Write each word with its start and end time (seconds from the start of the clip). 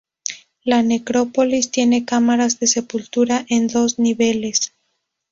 La 0.63 0.81
necrópolis 0.81 1.69
tiene 1.69 2.05
cámaras 2.05 2.59
de 2.59 2.65
sepultura 2.65 3.45
en 3.49 3.67
dos 3.67 3.99
niveles. 3.99 4.73